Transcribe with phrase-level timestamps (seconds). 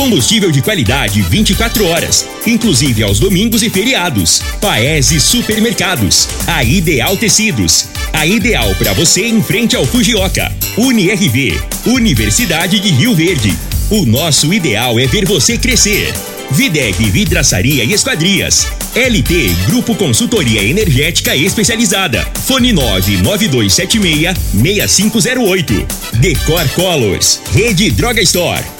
[0.00, 4.40] Combustível de qualidade 24 horas, inclusive aos domingos e feriados.
[4.58, 6.26] Paese Supermercados.
[6.46, 7.86] A Ideal Tecidos.
[8.10, 10.50] A ideal para você em frente ao Fujioka.
[10.78, 11.60] UniRV.
[11.84, 13.54] Universidade de Rio Verde.
[13.90, 16.14] O nosso ideal é ver você crescer.
[16.50, 18.68] Videg Vidraçaria e Esquadrias.
[18.96, 22.26] LT Grupo Consultoria Energética Especializada.
[22.46, 25.86] Fone 99276 6508.
[26.14, 27.42] Decor Colors.
[27.52, 28.79] Rede Droga Store.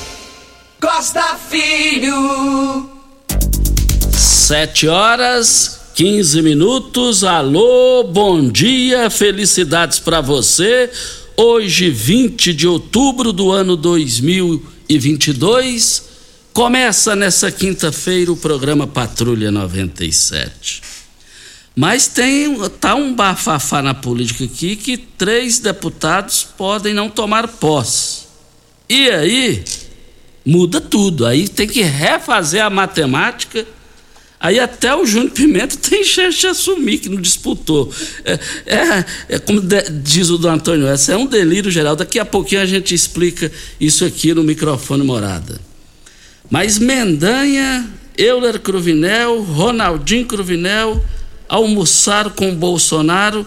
[0.81, 2.89] Costa Filho.
[4.11, 7.23] Sete horas, 15 minutos.
[7.23, 10.89] Alô, bom dia, felicidades para você.
[11.37, 16.03] Hoje, 20 de outubro do ano 2022,
[16.51, 20.81] começa nessa quinta-feira o programa Patrulha 97.
[21.75, 28.21] Mas tem tá um bafafá na política aqui que três deputados podem não tomar posse.
[28.89, 29.63] E aí,
[30.45, 31.25] muda tudo.
[31.25, 33.65] Aí tem que refazer a matemática.
[34.39, 37.93] Aí até o Júnior Pimenta tem chance de assumir que não disputou.
[38.25, 41.95] É, é, é como de, diz o do Antônio, essa é um delírio geral.
[41.95, 45.59] Daqui a pouquinho a gente explica isso aqui no microfone morada.
[46.49, 47.87] Mas Mendanha,
[48.17, 51.03] Euler Cruvinel, Ronaldinho Cruvinel
[51.47, 53.45] almoçaram com Bolsonaro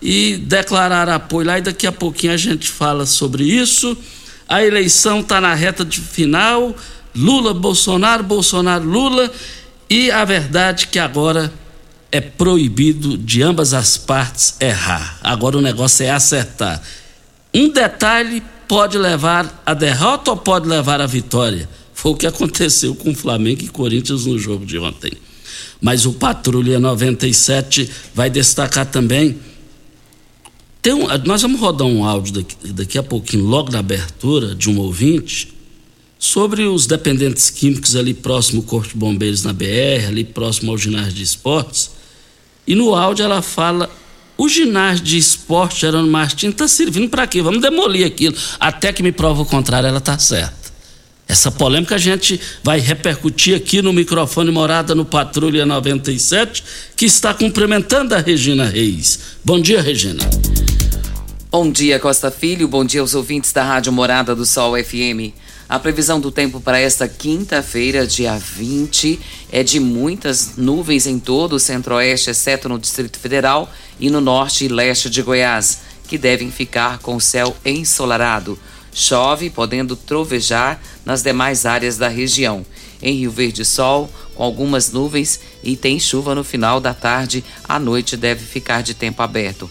[0.00, 1.58] e declararam apoio lá.
[1.58, 3.96] E daqui a pouquinho a gente fala sobre isso
[4.48, 6.74] a eleição está na reta de final,
[7.14, 9.30] Lula, Bolsonaro, Bolsonaro, Lula,
[9.88, 11.52] e a verdade é que agora
[12.12, 15.18] é proibido de ambas as partes errar.
[15.22, 16.80] Agora o negócio é acertar.
[17.52, 21.68] Um detalhe pode levar à derrota ou pode levar à vitória.
[21.94, 25.12] Foi o que aconteceu com Flamengo e Corinthians no jogo de ontem.
[25.80, 29.38] Mas o Patrulha 97 vai destacar também
[30.94, 34.78] um, nós vamos rodar um áudio daqui, daqui a pouquinho, logo na abertura, de um
[34.78, 35.54] ouvinte,
[36.18, 40.78] sobre os dependentes químicos ali próximo ao Corpo de Bombeiros na BR, ali próximo ao
[40.78, 41.90] ginásio de esportes.
[42.66, 43.90] E no áudio ela fala:
[44.36, 47.40] o ginásio de esporte Gerônimo Martins está servindo para quê?
[47.42, 48.36] Vamos demolir aquilo.
[48.60, 50.66] Até que me prova o contrário, ela está certa.
[51.28, 56.62] Essa polêmica a gente vai repercutir aqui no microfone Morada no Patrulha 97,
[56.94, 59.18] que está cumprimentando a Regina Reis.
[59.44, 60.22] Bom dia, Regina.
[61.48, 62.66] Bom dia, Costa Filho.
[62.66, 65.32] Bom dia aos ouvintes da Rádio Morada do Sol FM.
[65.68, 69.20] A previsão do tempo para esta quinta-feira, dia 20,
[69.52, 73.70] é de muitas nuvens em todo o centro-oeste, exceto no Distrito Federal
[74.00, 78.58] e no norte e leste de Goiás, que devem ficar com o céu ensolarado.
[78.92, 82.66] Chove, podendo trovejar nas demais áreas da região.
[83.00, 87.44] Em Rio Verde, sol, com algumas nuvens e tem chuva no final da tarde.
[87.68, 89.70] À noite deve ficar de tempo aberto.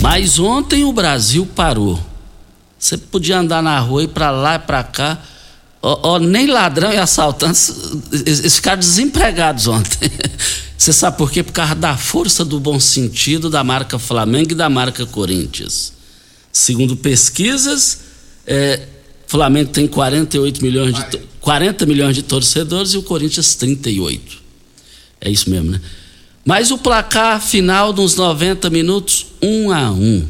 [0.00, 1.98] Mas ontem o Brasil parou.
[2.78, 5.22] Você podia andar na rua e para lá e para cá.
[5.82, 7.72] Ó, ó, nem ladrão e assaltantes,
[8.12, 10.10] eles ficaram desempregados ontem.
[10.76, 11.42] Você sabe por quê?
[11.42, 15.92] Por causa da força do bom sentido da marca Flamengo e da marca Corinthians.
[16.50, 18.00] Segundo pesquisas,
[18.46, 18.88] é,
[19.26, 24.38] Flamengo tem 48 milhões de, 40 milhões de torcedores e o Corinthians 38.
[25.20, 25.80] É isso mesmo, né?
[26.44, 30.26] Mas o placar final dos 90 minutos, um a um.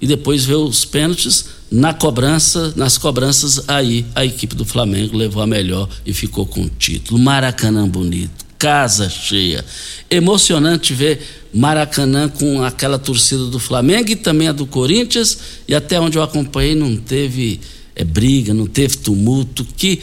[0.00, 5.42] E depois veio os pênaltis na cobrança, nas cobranças aí a equipe do Flamengo levou
[5.42, 7.18] a melhor e ficou com o título.
[7.18, 9.64] Maracanã bonito, casa cheia.
[10.10, 15.38] Emocionante ver Maracanã com aquela torcida do Flamengo e também a do Corinthians,
[15.68, 17.60] e até onde eu acompanhei não teve
[17.94, 20.00] é, briga, não teve tumulto, que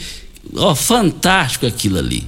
[0.54, 2.26] ó, fantástico aquilo ali.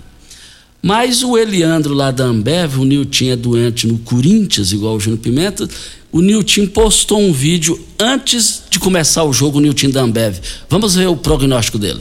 [0.83, 5.21] Mas o Eliandro lá da Ambev, o Nilton é doente no Corinthians, igual o Júnior
[5.21, 5.69] Pimenta,
[6.11, 10.41] o Nilton postou um vídeo antes de começar o jogo, o Nilton da Ambev.
[10.69, 12.01] Vamos ver o prognóstico dele.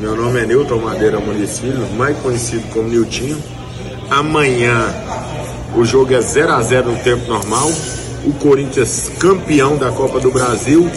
[0.00, 3.40] Meu nome é Nilton Madeira Muniz Filho, mais conhecido como Niltinho.
[4.10, 4.92] Amanhã
[5.76, 7.72] o jogo é 0 a 0 no tempo normal.
[8.24, 10.90] O Corinthians campeão da Copa do Brasil.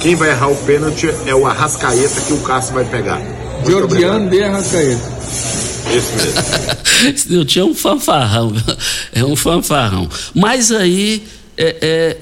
[0.00, 3.22] Quem vai errar o pênalti é o Arrascaeta que o Cássio vai pegar.
[3.64, 5.55] Jordiano de Arrascaeta.
[5.94, 7.66] Esse mesmo.
[7.70, 8.52] Um fanfarrão,
[9.12, 10.08] é um fanfarrão.
[10.34, 11.22] Mas aí
[11.56, 12.16] é,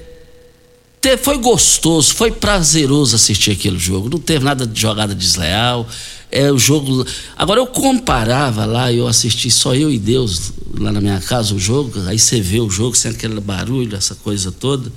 [1.04, 4.08] é, foi gostoso, foi prazeroso assistir aquele jogo.
[4.08, 5.88] Não teve nada de jogada desleal.
[6.30, 7.06] É o jogo.
[7.36, 11.58] Agora eu comparava lá, eu assisti só eu e Deus lá na minha casa o
[11.58, 11.92] jogo.
[12.06, 14.90] Aí você vê o jogo sem aquele barulho, essa coisa toda.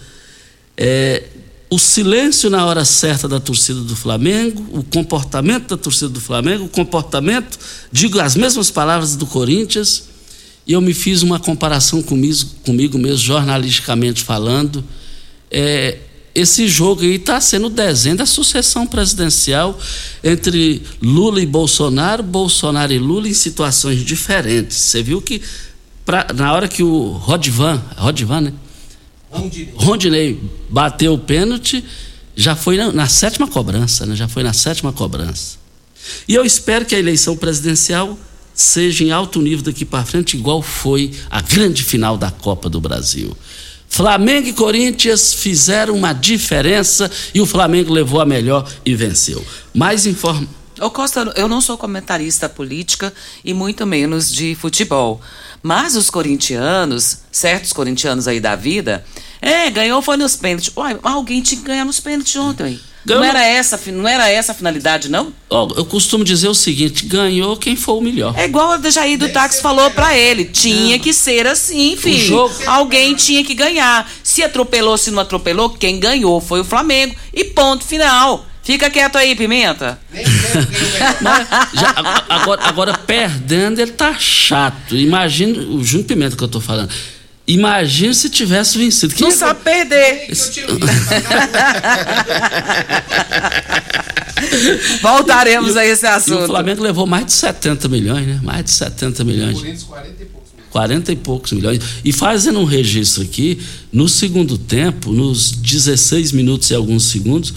[0.75, 1.23] É,
[1.69, 6.65] o silêncio na hora certa da torcida do Flamengo, o comportamento da torcida do Flamengo,
[6.65, 7.59] o comportamento,
[7.91, 10.03] digo as mesmas palavras do Corinthians,
[10.65, 14.83] e eu me fiz uma comparação comigo, comigo mesmo, jornalisticamente falando.
[15.51, 15.97] É,
[16.35, 19.77] esse jogo aí está sendo o desenho da sucessão presidencial
[20.23, 24.77] entre Lula e Bolsonaro, Bolsonaro e Lula em situações diferentes.
[24.77, 25.41] Você viu que
[26.05, 28.53] pra- na hora que o Rodivan, Rodivan, né?
[29.75, 30.39] Rondinei
[30.69, 31.83] bateu o pênalti,
[32.35, 34.15] já foi na, na sétima cobrança, né?
[34.15, 35.57] Já foi na sétima cobrança.
[36.27, 38.17] E eu espero que a eleição presidencial
[38.53, 42.81] seja em alto nível daqui para frente, igual foi a grande final da Copa do
[42.81, 43.35] Brasil.
[43.89, 49.45] Flamengo e Corinthians fizeram uma diferença e o Flamengo levou a melhor e venceu.
[49.73, 50.47] Mais informa.
[50.79, 53.13] Ô Costa, eu não sou comentarista política
[53.43, 55.19] e muito menos de futebol.
[55.63, 59.03] Mas os corintianos, certos corintianos aí da vida,
[59.41, 60.71] é, ganhou foi nos pênaltis.
[60.75, 62.79] Uai, alguém tinha que ganhar nos pênaltis ontem.
[63.05, 65.31] Ganhou Não era, essa, não era essa a finalidade, não?
[65.49, 68.37] Ó, eu costumo dizer o seguinte: ganhou quem for o melhor.
[68.37, 70.43] É igual a Jair do Táxi falou pra ele.
[70.45, 72.17] Tinha que ser assim, filho.
[72.25, 74.09] jogo- Alguém tinha que ganhar.
[74.21, 77.15] Se atropelou, se não atropelou, quem ganhou foi o Flamengo.
[77.33, 78.45] E ponto final.
[78.67, 79.97] Fica quieto aí, Pimenta.
[81.21, 84.93] Mas já- agora, agora, perdendo, ele tá chato.
[84.93, 86.89] Imagina, o Júnior Pimenta que eu tô falando.
[87.47, 89.15] Imagina se tivesse vencido.
[89.15, 90.27] Quem Não é- sabe perder.
[95.01, 96.43] Voltaremos a esse E assunto.
[96.43, 98.39] o Flamengo levou mais de 70 milhões, né?
[98.43, 99.57] Mais de 70 milhões.
[100.69, 101.79] 40 e poucos milhões.
[102.03, 103.59] E fazendo um registro aqui,
[103.91, 107.53] no segundo tempo, nos 16 minutos e alguns segundos,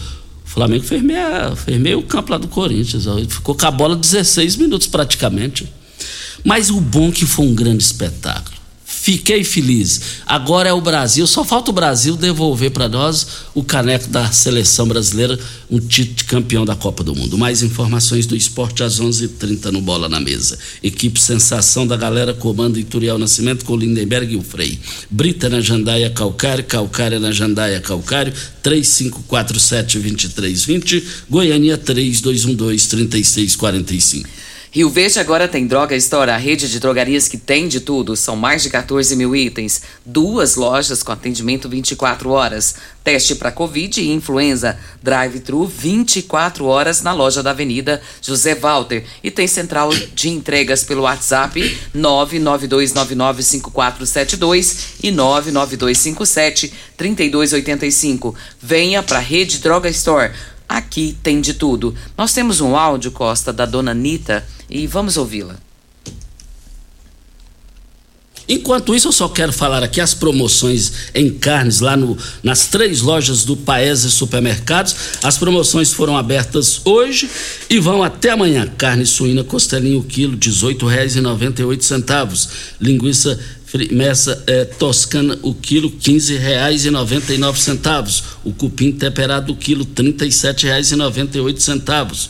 [0.53, 3.07] Flamengo fez meia, fez meio campo lá do Corinthians.
[3.07, 3.17] ó.
[3.17, 5.71] Ele ficou com a bola 16 minutos praticamente.
[6.43, 8.60] Mas o bom é que foi um grande espetáculo.
[9.01, 10.21] Fiquei feliz.
[10.27, 11.25] Agora é o Brasil.
[11.25, 13.25] Só falta o Brasil devolver para nós
[13.55, 15.39] o caneco da seleção brasileira,
[15.71, 17.35] um título de campeão da Copa do Mundo.
[17.35, 20.55] Mais informações do esporte às 11h30 no Bola na Mesa.
[20.83, 24.79] Equipe Sensação da galera comanda Ituriel Nascimento com Lindenberg e o Frei.
[25.09, 28.31] Brita na Jandaia Calcário, Calcária na Jandaia Calcário,
[28.63, 34.27] 3547-2320, Goiânia 3212-3645.
[34.73, 38.15] Rio Verde agora tem Droga Store, a rede de drogarias que tem de tudo.
[38.15, 39.81] São mais de 14 mil itens.
[40.05, 42.75] Duas lojas com atendimento 24 horas.
[43.03, 44.79] Teste para Covid e influenza.
[45.03, 49.03] Drive-thru 24 horas na loja da Avenida José Walter.
[49.21, 55.11] E tem central de entregas pelo WhatsApp 992995472 e
[56.97, 58.33] 99257-3285.
[58.61, 60.31] Venha para a rede Droga Store.
[60.71, 61.93] Aqui tem de tudo.
[62.17, 65.57] Nós temos um áudio, Costa, da dona Anitta, e vamos ouvi-la.
[68.47, 73.01] Enquanto isso, eu só quero falar aqui as promoções em carnes lá no, nas três
[73.01, 74.95] lojas do Paese Supermercados.
[75.21, 77.29] As promoções foram abertas hoje
[77.69, 78.65] e vão até amanhã.
[78.77, 82.49] Carne suína costelinha o quilo, R$ 18,98.
[82.79, 83.37] Linguiça
[83.91, 88.23] messa eh, toscana o quilo, R$ 15,99.
[88.43, 92.29] O cupim temperado o quilo, R$ 37,98.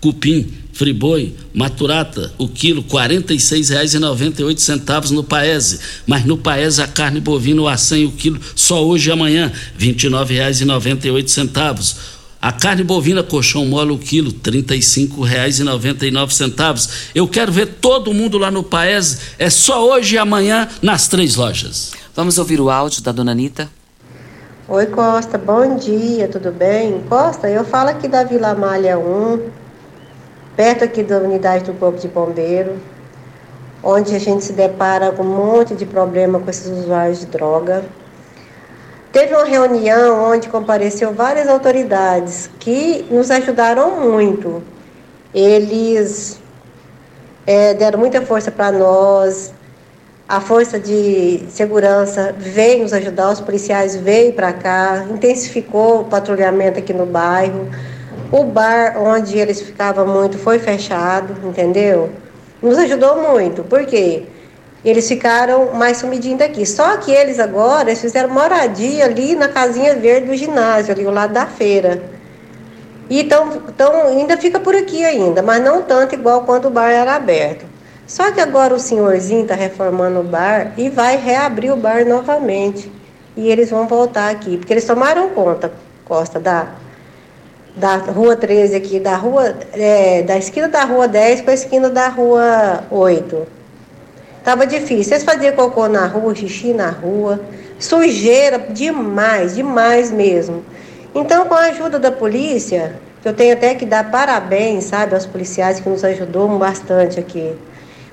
[0.00, 5.80] Cupim, friboi, maturata, o quilo R$ 46,98 no Paese.
[6.06, 9.94] Mas no Paese a carne bovina o acém o quilo só hoje e amanhã, R$
[9.94, 12.15] 29,98.
[12.40, 16.90] A carne bovina colchão mole o quilo, R$ 35,99.
[17.14, 21.36] Eu quero ver todo mundo lá no Paese, é só hoje e amanhã nas três
[21.36, 21.92] lojas.
[22.14, 23.68] Vamos ouvir o áudio da dona Anitta?
[24.68, 27.00] Oi Costa, bom dia, tudo bem?
[27.08, 29.40] Costa, eu falo aqui da Vila Malha 1,
[30.56, 32.76] perto aqui da unidade do Corpo de Bombeiro.
[33.82, 37.84] onde a gente se depara com um monte de problema com esses usuários de droga.
[39.16, 44.62] Teve uma reunião onde compareceu várias autoridades que nos ajudaram muito.
[45.32, 46.38] Eles
[47.46, 49.54] é, deram muita força para nós.
[50.28, 56.78] A força de segurança veio nos ajudar, os policiais veio para cá, intensificou o patrulhamento
[56.78, 57.70] aqui no bairro.
[58.30, 62.10] O bar onde eles ficavam muito foi fechado, entendeu?
[62.60, 64.24] Nos ajudou muito, porque
[64.88, 66.64] eles ficaram mais sumidinhos daqui.
[66.64, 71.12] Só que eles agora eles fizeram moradia ali na casinha verde do ginásio, ali ao
[71.12, 72.02] lado da feira.
[73.10, 76.90] E então, então ainda fica por aqui ainda, mas não tanto igual quando o bar
[76.90, 77.64] era aberto.
[78.06, 82.90] Só que agora o senhorzinho está reformando o bar e vai reabrir o bar novamente.
[83.36, 85.72] E eles vão voltar aqui, porque eles tomaram conta,
[86.04, 86.68] Costa, da,
[87.74, 91.90] da rua 13 aqui, da rua, é, da esquina da rua 10 para a esquina
[91.90, 93.56] da rua 8.
[94.46, 95.12] Tava difícil.
[95.12, 97.40] Eles faziam cocô na rua, xixi na rua,
[97.80, 100.64] sujeira demais, demais mesmo.
[101.12, 105.80] Então, com a ajuda da polícia, eu tenho até que dar parabéns, sabe, aos policiais
[105.80, 107.56] que nos ajudou bastante aqui.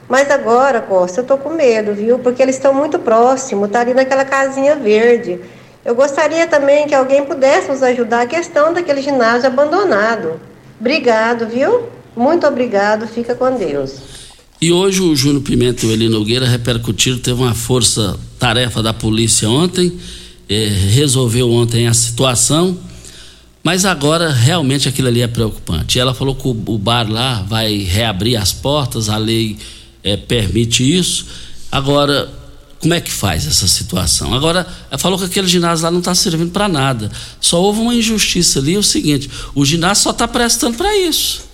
[0.10, 2.18] Mas agora, Costa, eu tô com medo, viu?
[2.18, 5.40] Porque eles estão muito próximos, tá ali naquela casinha verde.
[5.86, 10.40] Eu gostaria também que alguém pudesse nos ajudar a questão daquele ginásio abandonado.
[10.80, 11.84] Obrigado, viu?
[12.16, 14.13] Muito obrigado, fica com Deus.
[14.64, 19.50] E hoje o Júnior Pimenta e o Eli Nogueira repercutiram, teve uma força-tarefa da polícia
[19.50, 19.92] ontem,
[20.48, 22.78] eh, resolveu ontem a situação,
[23.62, 26.00] mas agora realmente aquilo ali é preocupante.
[26.00, 29.58] Ela falou que o, o bar lá vai reabrir as portas, a lei
[30.02, 31.26] é, permite isso.
[31.70, 32.32] Agora,
[32.80, 34.34] como é que faz essa situação?
[34.34, 37.12] Agora, ela falou que aquele ginásio lá não está servindo para nada.
[37.42, 41.52] Só houve uma injustiça ali, é o seguinte: o ginásio só está prestando para isso.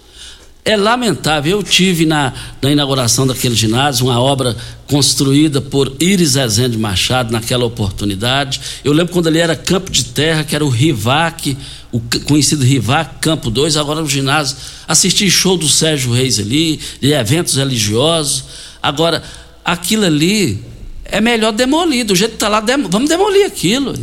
[0.70, 1.58] É lamentável.
[1.58, 7.66] Eu tive na, na, inauguração daquele ginásio uma obra construída por Iris Rezende Machado naquela
[7.66, 8.62] oportunidade.
[8.84, 11.58] Eu lembro quando ele era campo de terra, que era o Rivac,
[11.92, 14.58] o conhecido Rivac Campo 2, agora no ginásio.
[14.88, 18.44] Assisti show do Sérgio Reis ali, de eventos religiosos.
[18.80, 19.24] Agora,
[19.66, 20.64] aquilo ali
[21.04, 22.06] é melhor demolir.
[22.06, 23.96] Do jeito que está lá, vamos demolir aquilo.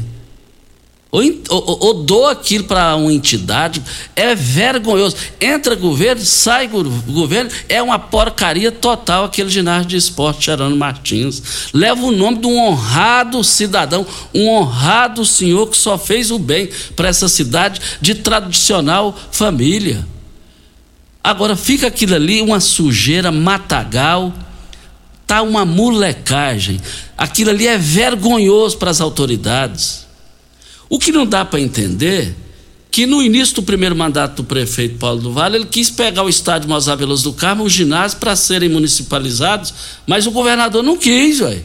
[1.10, 3.82] Ou, ou, ou dou aquilo para uma entidade,
[4.14, 5.16] é vergonhoso.
[5.40, 11.70] Entra governo, sai governo, é uma porcaria total aquele ginásio de esporte Gerando Martins.
[11.72, 16.68] Leva o nome de um honrado cidadão, um honrado senhor que só fez o bem
[16.96, 20.04] para essa cidade de tradicional família.
[21.22, 24.32] Agora fica aquilo ali, uma sujeira, matagal,
[25.26, 26.80] tá uma molecagem.
[27.16, 30.05] Aquilo ali é vergonhoso para as autoridades.
[30.88, 32.34] O que não dá para entender
[32.90, 36.28] que no início do primeiro mandato do prefeito Paulo do Vale, ele quis pegar o
[36.28, 39.74] estádio Mozar do Carmo, o ginásio, para serem municipalizados,
[40.06, 41.60] mas o governador não quis, ué.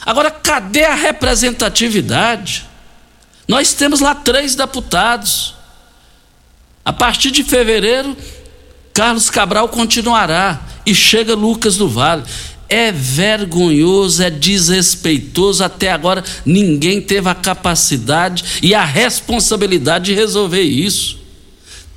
[0.00, 2.66] Agora, cadê a representatividade?
[3.46, 5.54] Nós temos lá três deputados.
[6.82, 8.16] A partir de fevereiro,
[8.94, 12.22] Carlos Cabral continuará e chega Lucas do Vale
[12.70, 15.64] é vergonhoso, é desrespeitoso.
[15.64, 21.18] Até agora ninguém teve a capacidade e a responsabilidade de resolver isso.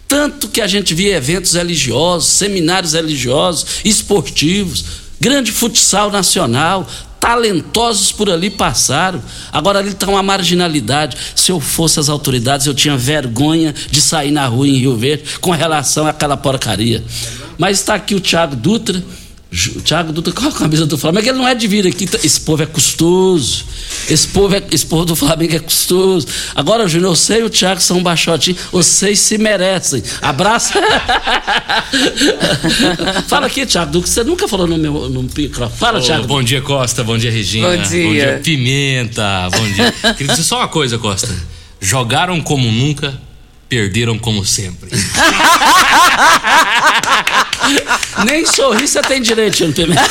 [0.08, 4.84] Tanto que a gente via eventos religiosos, seminários religiosos, esportivos,
[5.20, 6.88] grande futsal nacional,
[7.20, 9.24] talentosos por ali passaram.
[9.51, 11.18] Agora ali está uma marginalidade.
[11.36, 15.24] Se eu fosse as autoridades, eu tinha vergonha de sair na rua em Rio Verde
[15.39, 17.03] com relação àquela porcaria.
[17.58, 19.01] Mas está aqui o Tiago Dutra
[19.83, 22.10] Thiago Dutra com a camisa do Flamengo, ele não é de vir aqui.
[22.24, 23.65] Esse povo é custoso.
[24.10, 26.27] Esse povo, é, esse povo do Flamengo é custoso.
[26.55, 30.01] Agora, Júnior, eu sei o Thiago são um baixotinho, vocês se merecem.
[30.22, 30.74] Abraço.
[33.27, 35.77] Fala aqui, Thiago Dutra, você nunca falou no meu no microfone.
[35.77, 36.25] Fala, oh, Thiago.
[36.25, 37.03] Bom dia, Costa.
[37.03, 37.67] Bom dia, Regina.
[37.67, 38.05] Bom dia.
[38.05, 39.50] Bom dia, Pimenta.
[39.51, 39.91] Bom dia.
[40.13, 41.31] Queria dizer só uma coisa, Costa.
[41.79, 43.13] Jogaram como nunca,
[43.70, 44.89] perderam como sempre.
[48.25, 50.01] Nem sorrir você tem direito, Pimenta.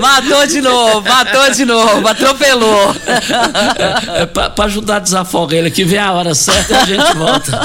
[0.00, 2.94] matou de novo, matou de novo, atropelou.
[3.06, 6.84] É, é pra, pra, ajudar a desafogar ele aqui, vem a hora certa e a
[6.84, 7.60] gente volta.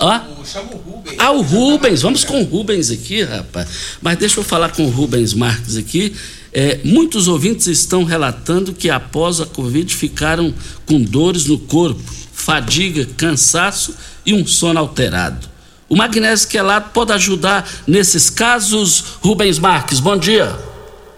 [0.00, 0.20] Ó.
[0.44, 1.16] Chama o Rubens.
[1.18, 3.68] Ah, o Rubens, vamos com o Rubens aqui, rapaz.
[4.00, 6.14] Mas deixa eu falar com o Rubens Marques aqui.
[6.52, 10.52] É, muitos ouvintes estão relatando que após a Covid ficaram
[10.86, 12.02] com dores no corpo,
[12.48, 15.46] fadiga, cansaço e um sono alterado.
[15.86, 19.18] O magnésio quelado pode ajudar nesses casos?
[19.22, 20.56] Rubens Marques, bom dia.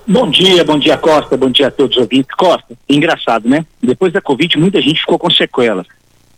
[0.05, 2.35] Bom dia, bom dia Costa, bom dia a todos os ouvintes.
[2.37, 3.65] Costa, engraçado, né?
[3.81, 5.87] Depois da Covid, muita gente ficou com sequelas.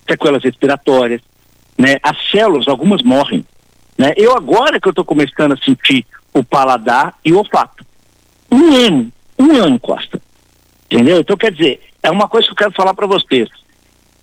[0.07, 1.23] Sequelas respiratórias,
[1.79, 1.97] né?
[2.03, 3.47] As células, algumas morrem.
[3.97, 4.13] Né?
[4.15, 7.83] Eu agora que eu estou começando a sentir o paladar e o olfato.
[8.51, 10.21] Um ano, um ano, Costa.
[10.91, 11.21] Entendeu?
[11.21, 13.49] Então, quer dizer, é uma coisa que eu quero falar para vocês.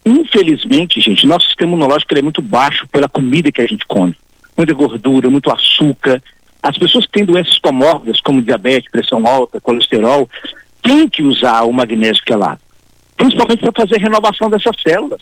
[0.05, 4.15] Infelizmente, gente, nosso sistema imunológico é muito baixo pela comida que a gente come.
[4.55, 6.21] Muita gordura, muito açúcar.
[6.61, 10.29] As pessoas que têm doenças comórbidas, como diabetes, pressão alta, colesterol,
[10.81, 12.59] têm que usar o magnésio quelado.
[13.15, 15.21] Principalmente para fazer a renovação dessas células.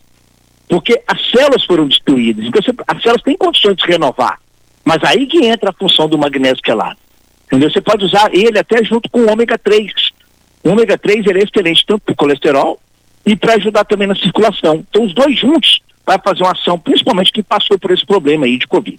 [0.67, 2.45] Porque as células foram destruídas.
[2.45, 4.39] Então, as células têm condições de se renovar.
[4.83, 6.97] Mas aí que entra a função do magnésio quelado.
[7.45, 7.71] Entendeu?
[7.71, 9.91] Você pode usar ele até junto com o ômega 3.
[10.63, 12.79] O ômega 3 ele é excelente tanto para o colesterol
[13.27, 14.85] e para ajudar também na circulação.
[14.89, 18.57] Então, os dois juntos vai fazer uma ação, principalmente quem passou por esse problema aí
[18.57, 18.97] de Covid.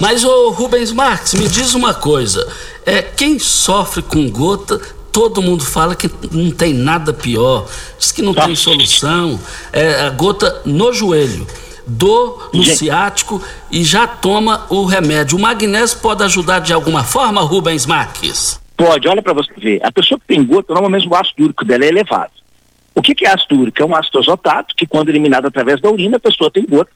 [0.00, 2.46] Mas o Rubens Marques, me diz uma coisa,
[2.86, 4.80] é quem sofre com gota,
[5.10, 7.68] todo mundo fala que não tem nada pior,
[7.98, 9.40] diz que não tem solução,
[9.72, 11.44] é a gota no joelho,
[11.84, 12.78] dor no Gente.
[12.78, 13.42] ciático
[13.72, 15.36] e já toma o remédio.
[15.36, 18.60] O magnésio pode ajudar de alguma forma, Rubens Marques?
[18.78, 19.84] Pode, olha para você ver.
[19.84, 22.30] A pessoa que tem gota, normalmente o ácido úrico dela é elevado.
[22.94, 23.82] O que, que é ácido úrico?
[23.82, 26.90] É um ácido azotato que, quando eliminado através da urina, a pessoa tem gota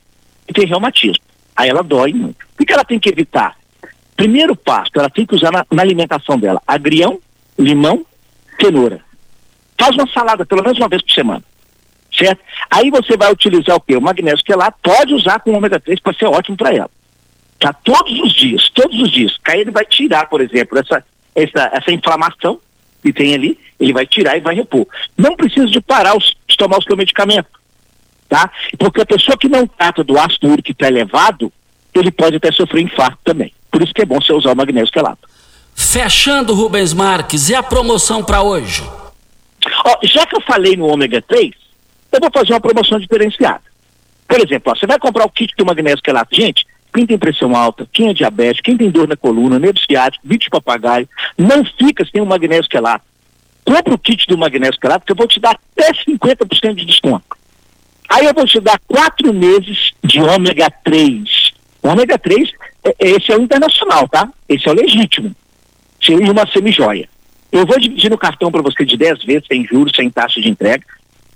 [0.49, 1.25] e tem reumatismo.
[1.57, 2.37] Aí ela dói muito.
[2.55, 3.57] O que, que ela tem que evitar?
[4.17, 7.19] Primeiro passo, ela tem que usar na, na alimentação dela agrião,
[7.59, 8.07] limão,
[8.61, 9.01] cenoura.
[9.77, 11.43] Faz uma salada pelo menos uma vez por semana.
[12.17, 12.41] Certo?
[12.71, 13.97] Aí você vai utilizar o quê?
[13.97, 16.91] O magnésio quelado, pode usar com ômega 3 para ser ótimo para ela.
[17.59, 17.73] Tá?
[17.73, 19.37] Todos os dias, todos os dias.
[19.45, 22.61] Aí ele vai tirar, por exemplo, essa, essa, essa inflamação
[23.03, 24.87] que tem ali, ele vai tirar e vai repor.
[25.17, 27.49] Não precisa de parar os, de tomar o seu medicamento,
[28.29, 28.51] tá?
[28.79, 31.53] Porque a pessoa que não trata do ácido úrico que está elevado,
[31.95, 33.53] ele pode até sofrer infarto também.
[33.71, 35.19] Por isso que é bom você usar o magnésio quelado.
[35.75, 38.83] Fechando, Rubens Marques, e a promoção para hoje?
[39.85, 41.51] Ó, já que eu falei no ômega 3,
[42.13, 43.63] eu vou fazer uma promoção diferenciada.
[44.29, 46.35] Por exemplo, ó, você vai comprar o kit do magnésio quelato.
[46.35, 50.27] Gente, quem tem pressão alta, quem é diabético, quem tem dor na coluna, nervo ciático,
[50.27, 51.09] bicho de papagaio,
[51.39, 53.05] não fica sem o magnésio quelato.
[53.65, 57.25] Compra o kit do magnésio quelato que eu vou te dar até 50% de desconto.
[58.09, 61.53] Aí eu vou te dar quatro meses de ômega 3.
[61.83, 62.51] O ômega 3,
[62.85, 64.29] é- esse é o internacional, tá?
[64.49, 65.35] Esse é o legítimo.
[66.03, 67.09] Seria uma semijoia.
[67.51, 70.49] Eu vou dividir no cartão para você de 10 vezes, sem juros, sem taxa de
[70.49, 70.85] entrega.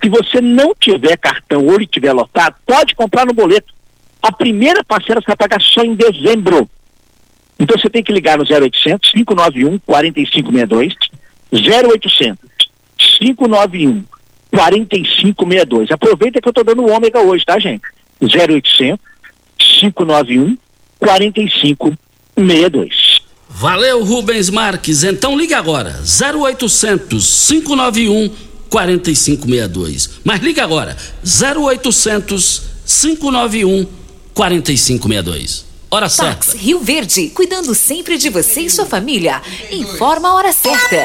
[0.02, 3.72] Se você não tiver cartão ou ele estiver lotado, pode comprar no boleto.
[4.26, 6.68] A primeira parcela você vai pagar só em dezembro.
[7.60, 10.94] Então você tem que ligar no 0800 591 4562,
[11.52, 12.36] 0800
[13.20, 14.02] 591
[14.50, 15.92] 4562.
[15.92, 17.84] Aproveita que eu estou dando o ômega hoje, tá, gente?
[18.20, 18.98] 0800
[19.58, 20.58] 591
[20.98, 23.20] 4562.
[23.48, 25.04] Valeu, Rubens Marques.
[25.04, 28.28] Então liga agora, 0800 591
[28.68, 30.18] 4562.
[30.24, 34.05] Mas liga agora, 0800 591 4562.
[35.90, 36.59] Hora Pax certa.
[36.59, 39.40] Rio Verde, cuidando sempre de você e sua família.
[39.70, 41.05] Informa a hora certa.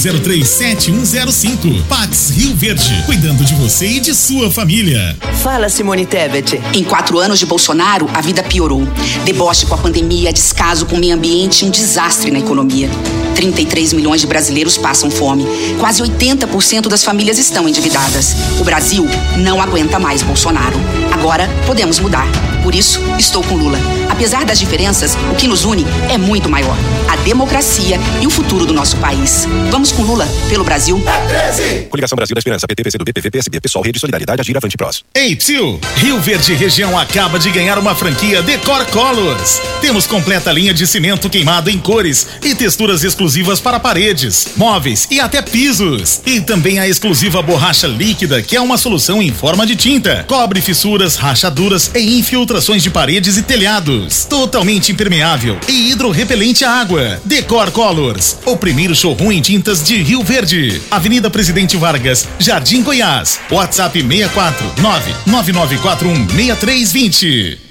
[0.01, 1.85] 984037105.
[1.87, 5.15] Pax Rio Verde, cuidando de você e de sua família.
[5.43, 6.59] Fala, Simone Tebet.
[6.73, 8.87] Em quatro anos de Bolsonaro, a vida piorou.
[9.25, 12.89] Deboche com a pandemia, descaso com o meio ambiente e um desastre na economia.
[13.35, 15.45] 33 milhões de brasileiros passam fome.
[15.79, 18.35] Quase 80% das famílias estão endividadas.
[18.59, 19.05] O Brasil
[19.37, 20.79] não aguenta mais Bolsonaro.
[21.21, 22.25] Agora podemos mudar.
[22.63, 23.77] Por isso, estou com Lula.
[24.09, 26.75] Apesar das diferenças, o que nos une é muito maior:
[27.07, 29.47] a democracia e o futuro do nosso país.
[29.69, 30.99] Vamos com Lula pelo Brasil.
[31.91, 35.03] Coligação Brasil da Esperança, PT, PCdoB, PV, PSB, Pessoal, Rede Solidariedade, Agir, Avante Prós.
[35.13, 35.79] Ei, Psil!
[35.97, 39.61] Rio Verde Região acaba de ganhar uma franquia Decor Colors.
[39.79, 45.19] Temos completa linha de cimento queimado em cores e texturas exclusivas para paredes, móveis e
[45.19, 46.21] até pisos.
[46.25, 50.25] E também a exclusiva borracha líquida, que é uma solução em forma de tinta.
[50.27, 54.25] Cobre fissuras, rachaduras e infiltrações de paredes e telhados.
[54.25, 57.21] Totalmente impermeável e hidrorrepelente à água.
[57.25, 60.81] Decor Colors, o primeiro showroom em tintas de Rio Verde.
[60.89, 63.39] Avenida Presidente Vargas, Jardim Goiás.
[63.49, 67.70] WhatsApp 64 99941 6320.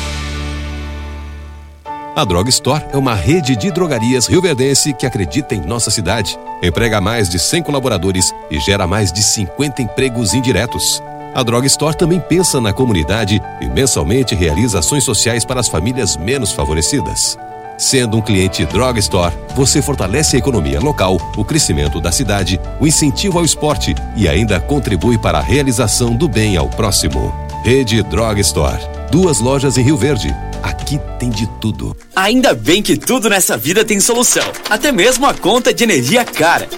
[2.13, 6.99] A Drog Store é uma rede de drogarias rioverdense que acredita em nossa cidade, emprega
[6.99, 11.01] mais de 100 colaboradores e gera mais de 50 empregos indiretos.
[11.33, 16.17] A Drog Store também pensa na comunidade e mensalmente realiza ações sociais para as famílias
[16.17, 17.37] menos favorecidas.
[17.77, 22.85] Sendo um cliente Drog Store, você fortalece a economia local, o crescimento da cidade, o
[22.85, 27.33] incentivo ao esporte e ainda contribui para a realização do bem ao próximo.
[27.63, 29.00] Rede Drog Store.
[29.11, 30.33] Duas lojas em Rio Verde.
[30.63, 31.93] Aqui tem de tudo.
[32.15, 36.69] Ainda bem que tudo nessa vida tem solução, até mesmo a conta de energia cara.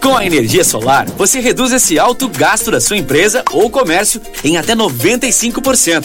[0.00, 4.56] Com a energia solar, você reduz esse alto gasto da sua empresa ou comércio em
[4.56, 6.04] até 95%.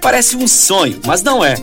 [0.00, 1.56] Parece um sonho, mas não é.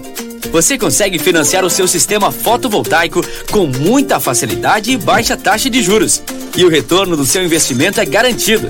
[0.52, 6.22] Você consegue financiar o seu sistema fotovoltaico com muita facilidade e baixa taxa de juros.
[6.58, 8.70] E o retorno do seu investimento é garantido.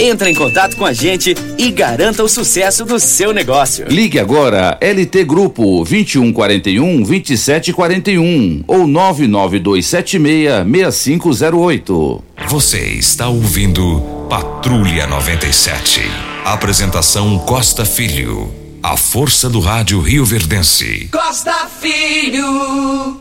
[0.00, 3.84] Entre em contato com a gente e garanta o sucesso do seu negócio.
[3.88, 12.24] Ligue agora LT Grupo 2141 2741 ou 99276 6508.
[12.48, 16.02] Você está ouvindo Patrulha 97.
[16.44, 18.54] Apresentação Costa Filho.
[18.80, 21.08] A força do rádio Rio Verdense.
[21.10, 23.20] Costa Filho.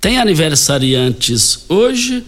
[0.00, 2.24] Tem aniversariantes hoje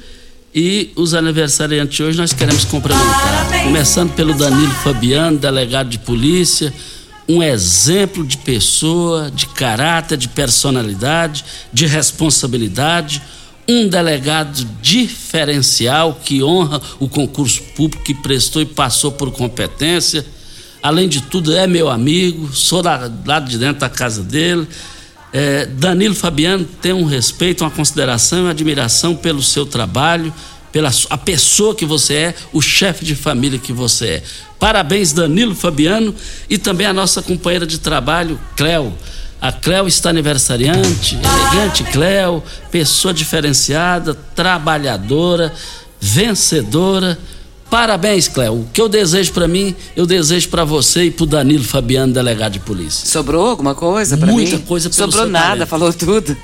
[0.55, 3.63] e os aniversariantes hoje nós queremos cumprimentar.
[3.65, 6.73] Começando pelo Danilo Fabiano, delegado de polícia,
[7.29, 13.23] um exemplo de pessoa, de caráter, de personalidade, de responsabilidade,
[13.67, 20.27] um delegado diferencial que honra o concurso público que prestou e passou por competência.
[20.83, 24.67] Além de tudo, é meu amigo, sou lá, lá de dentro da casa dele.
[25.33, 30.33] É, Danilo Fabiano tem um respeito, uma consideração e uma admiração pelo seu trabalho,
[30.71, 34.23] pela a pessoa que você é, o chefe de família que você é.
[34.59, 36.15] Parabéns, Danilo Fabiano,
[36.49, 38.93] e também a nossa companheira de trabalho, Cléo.
[39.41, 45.53] A Cléo está aniversariante, elegante Cléo, pessoa diferenciada, trabalhadora,
[46.01, 47.19] vencedora.
[47.73, 48.53] Parabéns, Cléo.
[48.53, 52.13] O que eu desejo para mim, eu desejo para você e para o Danilo Fabiano,
[52.13, 53.07] delegado de polícia.
[53.09, 54.35] Sobrou alguma coisa para mim?
[54.35, 55.69] Muita coisa pelo Sobrou nada, talento.
[55.71, 56.37] falou tudo.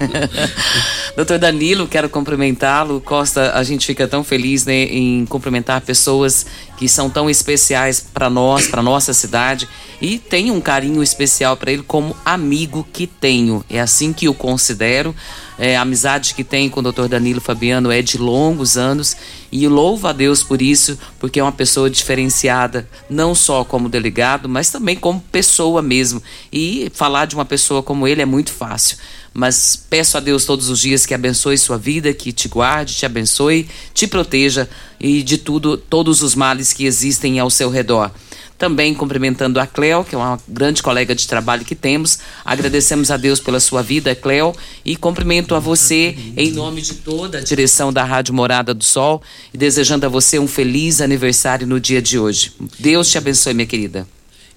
[1.15, 3.03] Doutor Danilo, quero cumprimentá-lo.
[3.03, 6.47] Costa, a gente fica tão feliz né, em cumprimentar pessoas
[6.79, 9.69] que são tão especiais para nós, para nossa cidade.
[10.01, 13.65] E tenho um carinho especial para ele como amigo que tenho.
[13.69, 15.15] É assim que o considero.
[15.59, 19.17] É, a amizade que tenho com o doutor Danilo Fabiano é de longos anos
[19.51, 24.49] e louvo a Deus por isso, porque é uma pessoa diferenciada, não só como delegado,
[24.49, 26.23] mas também como pessoa mesmo.
[26.53, 28.99] E falar de uma pessoa como ele é muito fácil.
[29.39, 33.07] Mas peço a Deus todos os dias que abençoe sua vida, que te guarde, te
[33.07, 38.11] abençoe, te proteja e de tudo, todos os males que existem ao seu redor.
[38.59, 42.19] Também cumprimentando a Cleo, que é uma grande colega de trabalho que temos.
[42.45, 44.53] Agradecemos a Deus pela sua vida, Cleo,
[44.85, 49.23] e cumprimento a você em nome de toda a direção da Rádio Morada do Sol
[49.55, 52.51] e desejando a você um feliz aniversário no dia de hoje.
[52.77, 54.05] Deus te abençoe, minha querida.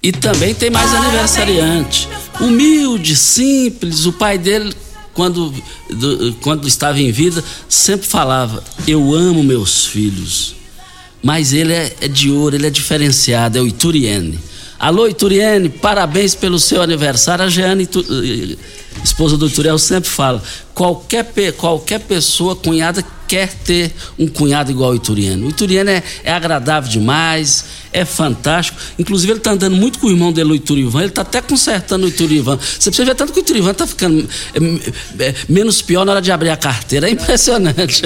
[0.02, 2.08] E também tem mais aniversariante.
[2.40, 4.04] Humilde, simples.
[4.04, 4.74] O pai dele,
[5.14, 5.54] quando,
[5.90, 10.56] do- quando estava em vida, sempre falava: Eu amo meus filhos.
[11.22, 14.40] Mas ele é, é de ouro, ele é diferenciado, é o Ituriene.
[14.76, 17.44] Alô, Ituriene, parabéns pelo seu aniversário.
[17.44, 18.56] A Jeane, eh,
[19.04, 20.42] esposa do Ituriel, sempre fala:
[20.74, 21.24] qualquer,
[21.56, 25.46] qualquer pessoa, cunhada, quer ter um cunhado igual o Ituriano.
[25.46, 28.78] O Ituriano é, é agradável demais, é fantástico.
[28.98, 31.00] Inclusive, ele está andando muito com o irmão dele, o Iturivan.
[31.00, 32.56] Ele está até consertando o Iturivan.
[32.56, 36.22] Você precisa ver tanto que o Iturivan está ficando é, é, menos pior na hora
[36.22, 37.08] de abrir a carteira.
[37.08, 38.02] É impressionante.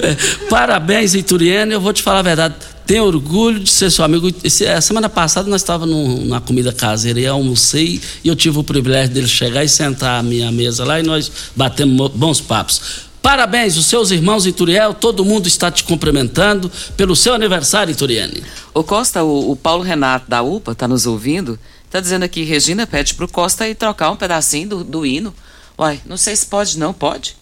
[0.00, 0.16] É,
[0.50, 1.72] parabéns, Ituriano.
[1.72, 2.54] Eu vou te falar a verdade
[2.86, 4.30] tenho orgulho de ser seu amigo.
[4.42, 8.64] Esse, a semana passada nós estávamos numa comida caseira e almocei e eu tive o
[8.64, 13.13] privilégio dele chegar e sentar à minha mesa lá e nós batemos bons papos.
[13.24, 18.44] Parabéns, os seus irmãos Ituriel, todo mundo está te cumprimentando pelo seu aniversário, Ituriane.
[18.74, 22.86] O Costa, o, o Paulo Renato da UPA está nos ouvindo, está dizendo aqui, Regina
[22.86, 25.34] pede pro Costa ir trocar um pedacinho do, do hino.
[25.78, 27.34] Uai, não sei se pode não, pode.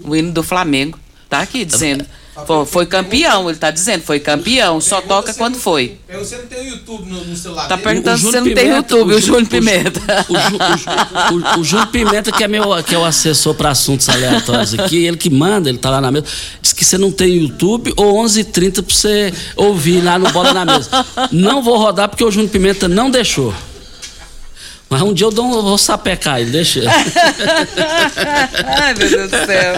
[0.00, 0.98] O hino do Flamengo.
[1.30, 2.04] Tá aqui dizendo.
[2.44, 5.96] Foi, foi campeão, ele tá dizendo, foi campeão, só toca quando foi.
[6.18, 9.14] Você não tem o YouTube no, no celular Tá perguntando se você não tem YouTube,
[9.14, 10.00] o Júnior Pimenta.
[11.58, 15.16] O, Júnior Pimenta, que é, meu, que é o assessor para assuntos aleatórios aqui, ele
[15.16, 16.26] que manda, ele tá lá na mesa,
[16.60, 20.64] diz que você não tem YouTube ou 11h30 pra você ouvir lá no Bola na
[20.64, 20.90] Mesa.
[21.32, 23.54] Não vou rodar porque o Júnior Pimenta não deixou.
[24.88, 26.80] Mas um dia eu, dou, eu vou sapecar ele, deixa.
[28.64, 29.74] Ai, meu Deus do céu.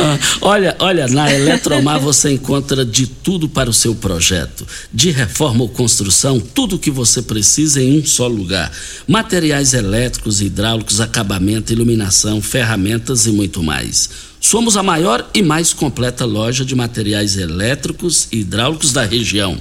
[0.00, 4.64] Ah, olha, olha, na Eletromar você encontra de tudo para o seu projeto.
[4.92, 8.70] De reforma ou construção, tudo o que você precisa em um só lugar.
[9.08, 14.08] Materiais elétricos, hidráulicos, acabamento, iluminação, ferramentas e muito mais.
[14.40, 19.58] Somos a maior e mais completa loja de materiais elétricos e hidráulicos da região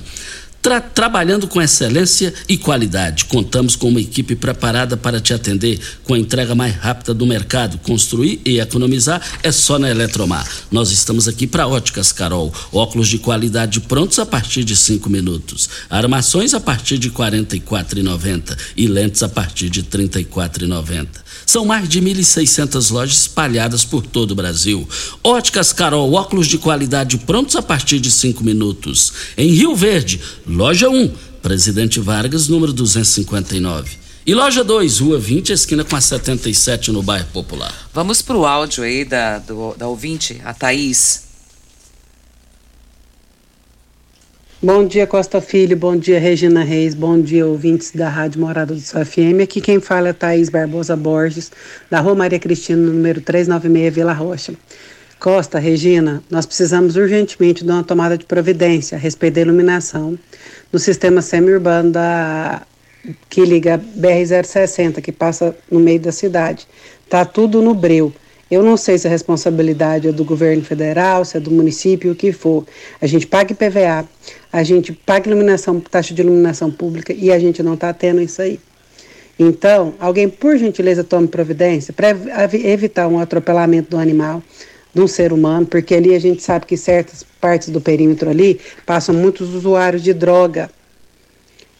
[0.64, 3.26] tra trabalhando com excelência e qualidade.
[3.26, 7.78] Contamos com uma equipe preparada para te atender com a entrega mais rápida do mercado.
[7.80, 10.48] Construir e economizar é só na Eletromar.
[10.72, 12.52] Nós estamos aqui para Óticas Carol.
[12.72, 15.70] Óculos de qualidade prontos a partir de cinco minutos.
[15.90, 21.08] Armações a partir de R$ 44,90 e lentes a partir de R$ 34,90.
[21.46, 24.88] São mais de 1.600 lojas espalhadas por todo o Brasil.
[25.24, 29.12] Óticas Carol, óculos de qualidade prontos a partir de cinco minutos.
[29.38, 30.22] Em Rio Verde,
[30.54, 31.12] loja 1,
[31.42, 33.98] Presidente Vargas, número 259.
[34.26, 37.74] E loja 2, Rua 20, esquina com a 77 no bairro Popular.
[37.94, 41.24] Vamos pro áudio aí da, do, da ouvinte, a Thaís.
[44.62, 45.76] Bom dia, Costa Filho.
[45.76, 46.94] Bom dia, Regina Reis.
[46.94, 49.42] Bom dia, ouvintes da Rádio Morada do Sol FM.
[49.44, 51.52] Aqui quem fala é Thaís Barbosa Borges,
[51.90, 54.54] da Rua Maria Cristina, número 396, Vila Rocha.
[55.24, 60.20] Costa, Regina, nós precisamos urgentemente de uma tomada de providência a respeito da iluminação
[60.70, 62.64] no sistema semi-urbano da
[63.30, 66.68] que liga a BR-060, que passa no meio da cidade.
[67.08, 68.12] Tá tudo no breu.
[68.52, 72.16] Eu não sei se a responsabilidade é do governo federal, se é do município, o
[72.16, 72.66] que for.
[73.02, 74.06] A gente paga IPVA,
[74.52, 78.42] a gente paga iluminação, taxa de iluminação pública e a gente não está tendo isso
[78.42, 78.60] aí.
[79.40, 82.10] Então, alguém, por gentileza, tome providência para
[82.62, 84.44] evitar um atropelamento do animal,
[84.94, 88.60] de um ser humano, porque ali a gente sabe que certas partes do perímetro ali
[88.86, 90.70] passam muitos usuários de droga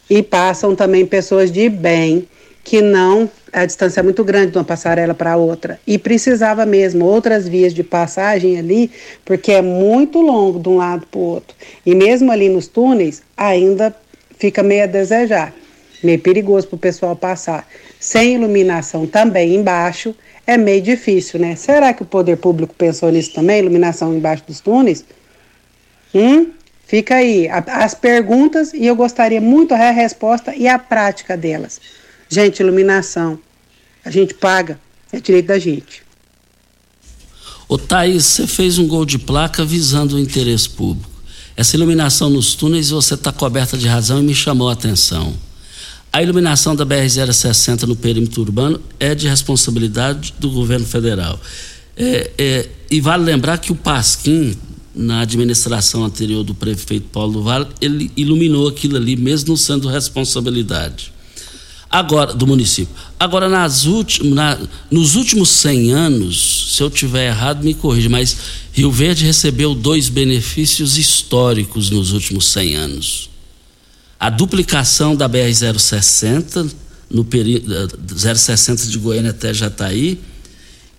[0.10, 2.28] e passam também pessoas de bem
[2.64, 7.06] que não a distância é muito grande de uma passarela para outra e precisava mesmo
[7.06, 8.90] outras vias de passagem ali,
[9.24, 11.56] porque é muito longo de um lado para o outro.
[11.86, 13.96] E mesmo ali nos túneis ainda
[14.40, 15.54] fica meio a desejar,
[16.04, 17.68] meio perigoso para o pessoal passar.
[18.00, 21.56] Sem iluminação também embaixo é meio difícil, né?
[21.56, 25.06] Será que o poder público pensou nisso também, iluminação embaixo dos túneis?
[26.14, 26.48] Hum?
[26.86, 31.80] Fica aí as perguntas e eu gostaria muito a resposta e a prática delas.
[32.30, 33.40] Gente, iluminação.
[34.04, 34.80] A gente paga,
[35.12, 36.04] é direito da gente.
[37.68, 41.10] Ô Thaís, você fez um gol de placa visando o interesse público.
[41.56, 45.34] Essa iluminação nos túneis você está coberta de razão e me chamou a atenção.
[46.14, 51.40] A iluminação da BR-060 no perímetro urbano é de responsabilidade do governo federal.
[51.98, 54.56] É, é, e vale lembrar que o Pasquim,
[54.94, 61.12] na administração anterior do prefeito Paulo do Vale, ele iluminou aquilo ali, mesmo sendo responsabilidade
[61.94, 62.94] agora do município.
[63.20, 68.36] Agora, nas últimos, na, nos últimos 100 anos, se eu tiver errado, me corrija, mas
[68.72, 73.33] Rio Verde recebeu dois benefícios históricos nos últimos 100 anos.
[74.24, 76.72] A duplicação da BR-060,
[77.12, 80.18] no período 060 de Goiânia até Jataí,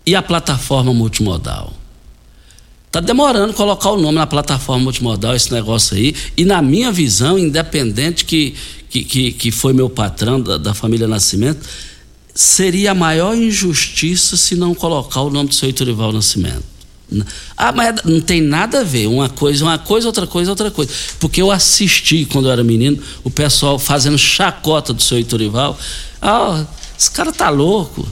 [0.05, 1.73] e a plataforma multimodal.
[2.87, 6.15] Está demorando colocar o nome na plataforma multimodal, esse negócio aí.
[6.37, 8.55] E na minha visão, independente que,
[8.91, 11.67] que, que, que foi meu patrão da, da, família Nascimento,
[12.35, 16.74] seria a maior injustiça se não colocar o nome do seu Iturival Nascimento.
[17.57, 19.07] Ah, mas não tem nada a ver.
[19.07, 20.91] Uma coisa, uma coisa, outra coisa, outra coisa.
[21.21, 25.79] Porque eu assisti, quando eu era menino, o pessoal fazendo chacota do seu Iturival.
[26.21, 26.65] Ah,
[26.99, 28.07] Esse cara tá louco.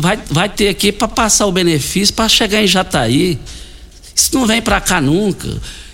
[0.00, 3.38] Vai, vai ter aqui para passar o benefício para chegar em Jataí.
[4.14, 5.48] Isso não vem para cá nunca.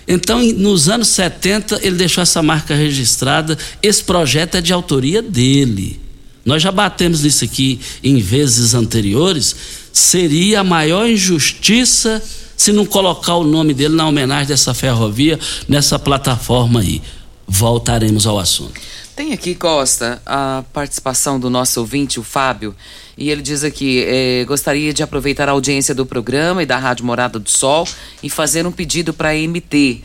[0.07, 3.57] Então, nos anos 70, ele deixou essa marca registrada.
[3.81, 5.99] Esse projeto é de autoria dele.
[6.45, 9.55] Nós já batemos nisso aqui em vezes anteriores.
[9.93, 12.21] Seria a maior injustiça
[12.57, 16.99] se não colocar o nome dele na homenagem dessa ferrovia nessa plataforma aí.
[17.47, 18.81] Voltaremos ao assunto.
[19.15, 22.75] Tem aqui, Costa, a participação do nosso ouvinte, o Fábio,
[23.15, 27.05] e ele diz aqui: eh, gostaria de aproveitar a audiência do programa e da Rádio
[27.05, 27.87] Morada do Sol
[28.23, 30.01] e fazer um pedido para a MT.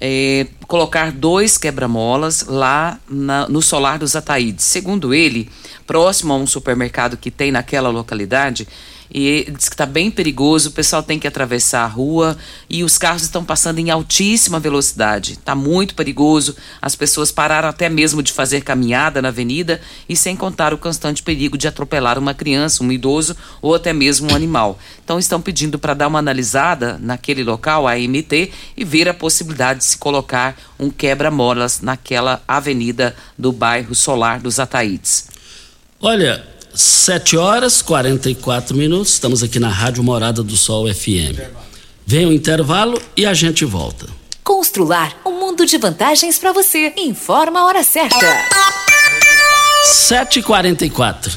[0.00, 4.64] Eh, colocar dois quebra-molas lá na, no solar dos Ataídes.
[4.64, 5.48] Segundo ele,
[5.84, 8.68] próximo a um supermercado que tem naquela localidade,
[9.14, 12.36] e diz que está bem perigoso, o pessoal tem que atravessar a rua
[12.68, 15.32] e os carros estão passando em altíssima velocidade.
[15.32, 20.34] Está muito perigoso, as pessoas pararam até mesmo de fazer caminhada na avenida e sem
[20.34, 24.78] contar o constante perigo de atropelar uma criança, um idoso ou até mesmo um animal.
[25.04, 29.80] Então estão pedindo para dar uma analisada naquele local, a AMT, e ver a possibilidade
[29.80, 35.28] de se colocar um quebra-molas naquela avenida do bairro Solar dos Ataídes.
[36.00, 36.44] Olha,
[36.74, 41.38] 7 horas 44 minutos, estamos aqui na Rádio Morada do Sol FM.
[42.06, 44.06] Vem o intervalo e a gente volta.
[44.42, 46.92] Constrular um mundo de vantagens para você.
[46.96, 48.16] Informa a hora certa.
[49.86, 51.36] 7h44.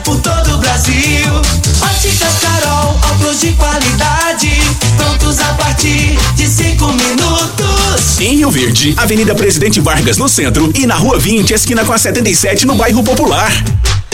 [8.51, 12.75] Verde, Avenida Presidente Vargas no centro e na Rua 20, esquina com a 77 no
[12.75, 13.49] bairro Popular.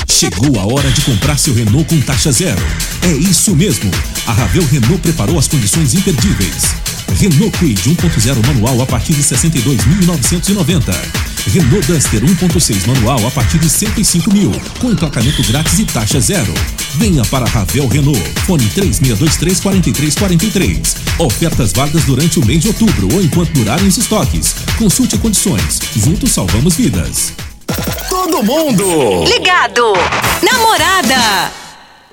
[0.07, 2.61] Chegou a hora de comprar seu Renault com taxa zero.
[3.01, 3.89] É isso mesmo.
[4.27, 6.65] A Ravel Renault preparou as condições imperdíveis.
[7.19, 11.36] Renault Kwid 1.0 manual a partir de 62.990.
[11.45, 16.53] Renault Duster 1.6 manual a partir de 105 mil, com emplacamento grátis e taxa zero.
[16.95, 18.21] Venha para Ravel Renault.
[18.45, 20.95] Fone 3623 4343.
[21.19, 24.55] Ofertas válidas durante o mês de outubro ou enquanto durarem os estoques.
[24.77, 25.79] Consulte condições.
[25.95, 27.33] Juntos salvamos vidas.
[28.09, 29.93] Todo mundo Ligado.
[30.41, 31.66] Namorada.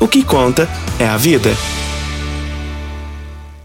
[0.00, 1.50] O que conta é a vida.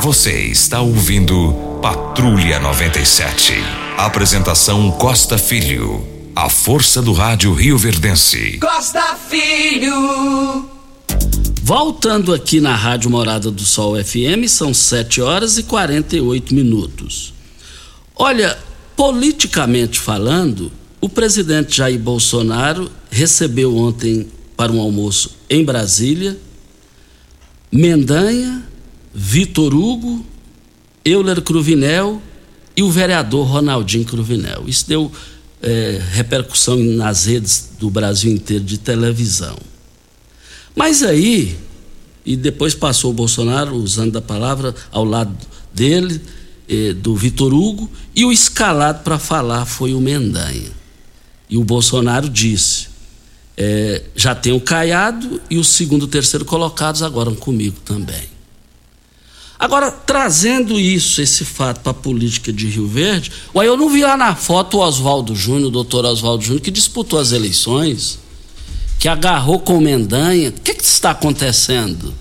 [0.00, 3.54] Você está ouvindo Patrulha 97.
[3.96, 6.06] Apresentação Costa Filho.
[6.36, 8.58] A força do rádio Rio Verdense.
[8.58, 10.68] Costa Filho.
[11.62, 17.32] Voltando aqui na Rádio Morada do Sol FM, são 7 horas e 48 minutos.
[18.14, 18.58] Olha,
[18.94, 20.70] politicamente falando,
[21.00, 26.36] o presidente Jair Bolsonaro recebeu ontem para um almoço em Brasília
[27.74, 28.62] Mendanha,
[29.14, 30.24] Vitor Hugo,
[31.04, 32.20] Euler Cruvinel
[32.76, 34.64] e o vereador Ronaldinho Cruvinel.
[34.66, 35.12] Isso deu
[35.62, 39.56] é, repercussão nas redes do Brasil inteiro de televisão.
[40.74, 41.56] Mas aí,
[42.26, 45.36] e depois passou o Bolsonaro usando a palavra ao lado
[45.72, 46.20] dele,
[46.68, 50.72] eh, do Vitor Hugo, e o escalado para falar foi o Mendanha.
[51.48, 52.88] E o Bolsonaro disse:
[53.56, 58.33] eh, já tem o Caiado e o segundo e terceiro colocados agora comigo também.
[59.58, 64.02] Agora, trazendo isso, esse fato para a política de Rio Verde, ué, eu não vi
[64.02, 68.18] lá na foto o Oswaldo Júnior, o doutor Oswaldo Júnior, que disputou as eleições,
[68.98, 70.50] que agarrou com Mendanha.
[70.50, 72.12] O que, que está acontecendo?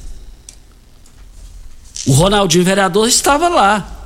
[2.05, 3.99] O Ronaldinho vereador estava lá.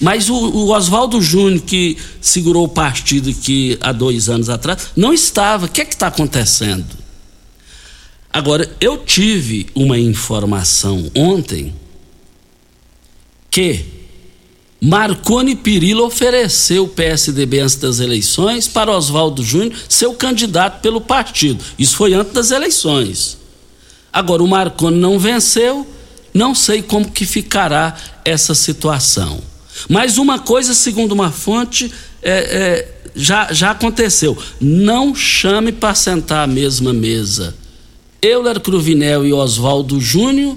[0.00, 5.12] Mas o, o Oswaldo Júnior, que segurou o partido aqui há dois anos atrás, não
[5.12, 5.66] estava.
[5.66, 7.02] O que é está acontecendo?
[8.32, 11.72] Agora, eu tive uma informação ontem
[13.52, 13.84] que
[14.80, 21.02] Marconi Perillo ofereceu o PSDB antes das eleições para Oswaldo Júnior ser o candidato pelo
[21.02, 21.62] partido.
[21.78, 23.38] Isso foi antes das eleições.
[24.10, 25.86] Agora o Marconi não venceu,
[26.34, 27.94] não sei como que ficará
[28.24, 29.40] essa situação.
[29.88, 31.92] Mas uma coisa, segundo uma fonte,
[32.22, 34.36] é, é, já, já aconteceu.
[34.60, 37.54] Não chame para sentar à mesma mesa
[38.20, 40.56] Euler Cruvinel e Oswaldo Júnior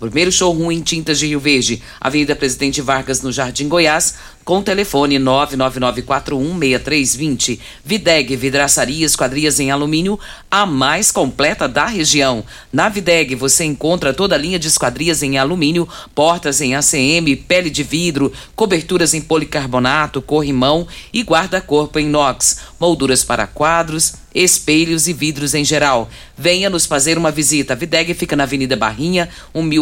[0.00, 5.18] primeiro showroom em tintas de Rio Verde, Avenida Presidente Vargas, no Jardim Goiás, com telefone
[5.18, 7.60] 999416320.
[7.84, 10.18] Videg Vidraçaria Esquadrias em Alumínio,
[10.50, 12.42] a mais completa da região.
[12.72, 17.70] Na Videg você encontra toda a linha de esquadrias em alumínio, portas em ACM, pele
[17.70, 25.12] de vidro, coberturas em policarbonato, corrimão e guarda-corpo em inox, molduras para quadros, espelhos e
[25.12, 26.08] vidros em geral.
[26.36, 27.74] Venha nos fazer uma visita.
[27.74, 29.28] A Videg fica na Avenida Barrinha,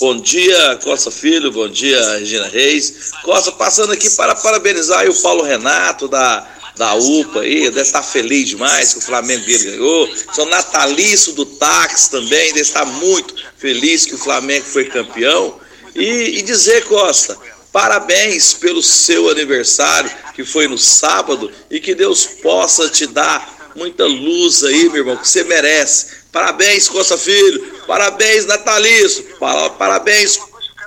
[0.00, 3.10] Bom dia, Costa Filho, bom dia, Regina Reis.
[3.22, 8.48] Costa, passando aqui para parabenizar o Paulo Renato da, da UPA aí, deve estar feliz
[8.48, 10.08] demais que o Flamengo dele ganhou.
[10.34, 15.60] Sou natalício do táxi também, deve estar muito feliz que o Flamengo foi campeão.
[15.94, 17.36] E, e dizer, Costa,
[17.70, 24.06] parabéns pelo seu aniversário, que foi no sábado, e que Deus possa te dar muita
[24.06, 26.21] luz aí, meu irmão, que você merece.
[26.32, 29.22] Parabéns, Costa Filho, parabéns, Natalício,
[29.78, 30.38] parabéns,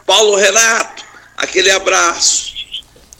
[0.05, 1.03] Paulo Renato,
[1.37, 2.55] aquele abraço.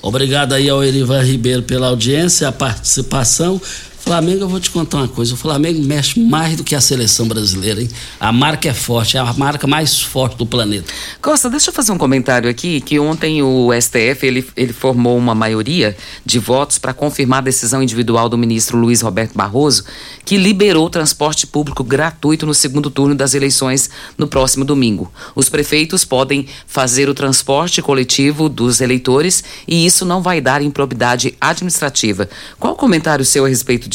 [0.02, 3.62] Obrigado aí ao Erivan Ribeiro pela audiência, a participação.
[4.06, 7.28] Flamengo, eu vou te contar uma coisa: o Flamengo mexe mais do que a seleção
[7.28, 7.90] brasileira, hein?
[8.20, 10.94] A marca é forte, é a marca mais forte do planeta.
[11.20, 15.34] Costa, deixa eu fazer um comentário aqui, que ontem o STF, ele, ele formou uma
[15.34, 19.84] maioria de votos para confirmar a decisão individual do ministro Luiz Roberto Barroso,
[20.24, 23.90] que liberou o transporte público gratuito no segundo turno das eleições
[24.20, 25.12] no próximo domingo.
[25.36, 31.36] Os prefeitos podem fazer o transporte coletivo dos eleitores e isso não vai dar improbidade
[31.42, 32.30] administrativa.
[32.60, 33.95] Qual o comentário seu a respeito disso?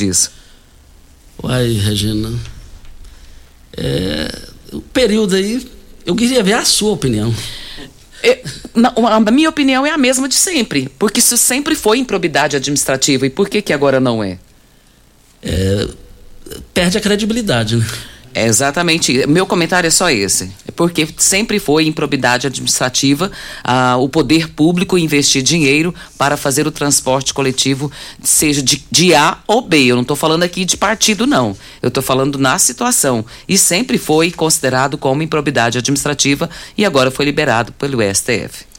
[1.42, 2.32] Uai, Regina.
[3.76, 4.38] É,
[4.72, 5.66] o período aí,
[6.04, 7.34] eu queria ver a sua opinião.
[8.22, 8.42] É,
[8.74, 13.26] não, a minha opinião é a mesma de sempre, porque isso sempre foi improbidade administrativa.
[13.26, 14.38] E por que, que agora não é?
[15.42, 15.88] É,
[16.74, 17.86] perde a credibilidade, né?
[18.32, 19.26] É exatamente.
[19.26, 20.52] Meu comentário é só esse.
[20.66, 23.30] É porque sempre foi improbidade administrativa
[23.64, 27.90] ah, o poder público investir dinheiro para fazer o transporte coletivo,
[28.22, 29.86] seja de, de A ou B.
[29.86, 31.56] Eu não estou falando aqui de partido, não.
[31.82, 33.24] Eu estou falando na situação.
[33.48, 38.70] E sempre foi considerado como improbidade administrativa e agora foi liberado pelo STF.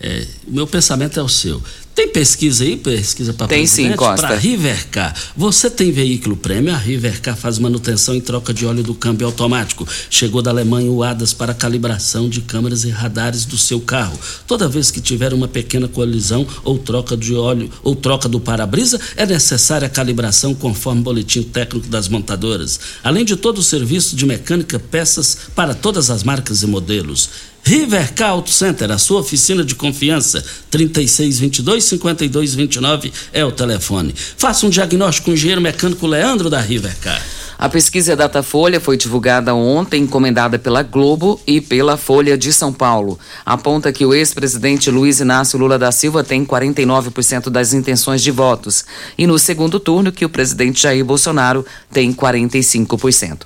[0.00, 1.62] É, meu pensamento é o seu.
[1.94, 4.26] Tem pesquisa aí, pesquisa para Tem sim, Costa.
[4.26, 5.14] Para Rivercar.
[5.36, 6.72] Você tem veículo prêmio?
[6.72, 9.86] A Rivercar faz manutenção e troca de óleo do câmbio automático.
[10.08, 14.18] Chegou da Alemanha o ADAS para calibração de câmeras e radares do seu carro.
[14.46, 18.98] Toda vez que tiver uma pequena colisão ou troca de óleo ou troca do para-brisa,
[19.14, 22.80] é necessária a calibração conforme o boletim técnico das montadoras.
[23.04, 27.51] Além de todo o serviço de mecânica, peças para todas as marcas e modelos.
[27.64, 34.12] Rivercar Auto Center, a sua oficina de confiança, 3622-5229 é o telefone.
[34.36, 37.22] Faça um diagnóstico com o engenheiro mecânico Leandro da Rivercar.
[37.56, 43.16] A pesquisa Datafolha foi divulgada ontem, encomendada pela Globo e pela Folha de São Paulo.
[43.46, 48.84] Aponta que o ex-presidente Luiz Inácio Lula da Silva tem 49% das intenções de votos.
[49.16, 53.42] E no segundo turno, que o presidente Jair Bolsonaro tem 45%.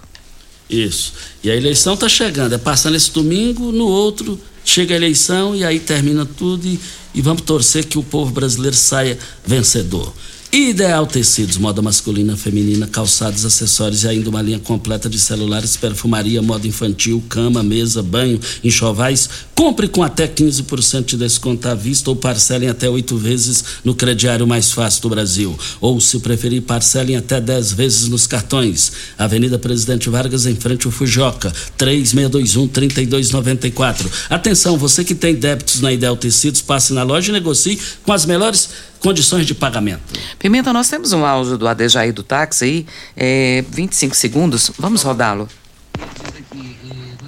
[0.68, 1.12] Isso.
[1.44, 5.64] E a eleição está chegando, é passando esse domingo, no outro chega a eleição e
[5.64, 6.78] aí termina tudo e,
[7.14, 10.12] e vamos torcer que o povo brasileiro saia vencedor.
[10.52, 16.40] Ideal Tecidos, moda masculina, feminina, calçados, acessórios e ainda uma linha completa de celulares, perfumaria,
[16.40, 19.28] moda infantil, cama, mesa, banho, enxovais.
[19.54, 24.46] Compre com até 15% de desconto à vista ou parcelem até oito vezes no crediário
[24.46, 25.58] mais fácil do Brasil.
[25.80, 28.92] Ou, se preferir, parcelem até 10 vezes nos cartões.
[29.18, 34.06] Avenida Presidente Vargas, em frente ao Fujoca, 3621-3294.
[34.30, 38.24] Atenção, você que tem débitos na Ideal Tecidos, passe na loja e negocie com as
[38.24, 38.68] melhores
[39.06, 40.02] condições de pagamento.
[40.36, 42.86] Pimenta, nós temos um áudio do Adejaí do táxi aí,
[43.16, 44.72] é, 25 segundos.
[44.76, 45.48] Vamos rodá-lo.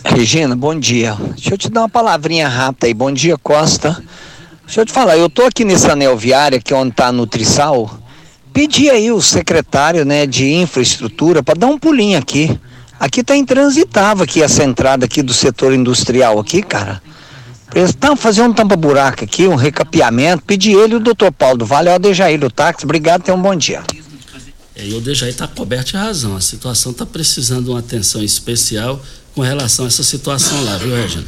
[0.04, 1.16] Regina, bom dia.
[1.36, 2.94] Deixa eu te dar uma palavrinha rápida aí.
[2.94, 4.02] Bom dia, Costa.
[4.66, 7.12] Deixa eu te falar, eu tô aqui nesse anel viário, que é onde tá a
[7.12, 7.96] Nutrisal.
[8.52, 12.58] Pedi aí o secretário, né, de infraestrutura para dar um pulinho aqui.
[12.98, 17.00] Aqui tá intransitável aqui essa entrada aqui do setor industrial aqui, cara.
[17.74, 20.42] Estão fazendo um tampa-buraco aqui, um recapeamento.
[20.44, 22.84] Pedi ele o doutor Paulo do Vale, o Dejaí do táxi.
[22.84, 23.82] Obrigado, tenha um bom dia.
[24.74, 26.36] É, e o Dejaí está coberto de razão.
[26.36, 29.00] A situação está precisando de uma atenção especial
[29.34, 31.26] com relação a essa situação lá, viu, Regina?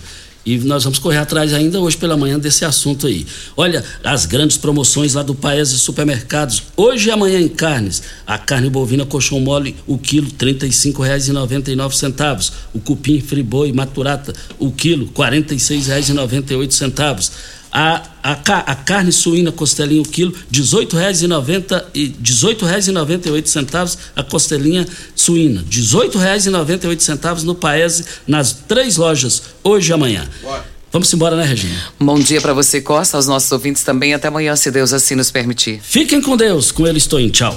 [0.51, 3.25] E nós vamos correr atrás ainda hoje pela manhã desse assunto aí.
[3.57, 6.65] Olha, as grandes promoções lá do Paes e Supermercados.
[6.77, 8.03] Hoje e amanhã em carnes.
[8.27, 12.51] A carne bovina colchão mole, o quilo, R$ 35,99.
[12.75, 17.31] O cupim friboi maturata, o quilo, R$ 46,98.
[17.73, 24.87] A, a, a, carne suína costelinha o quilo, R$ 18,90 e R$ 18,98 a costelinha
[25.15, 25.61] suína.
[25.61, 30.29] R$ 18,98 no Paese, nas três lojas, hoje e amanhã.
[30.43, 30.81] Bora.
[30.93, 31.81] Vamos embora, né, Regina?
[32.01, 34.13] Bom dia para você, Costa, aos nossos ouvintes também.
[34.13, 35.81] Até amanhã, se Deus assim nos permitir.
[35.81, 37.57] Fiquem com Deus, com ele estou em tchau.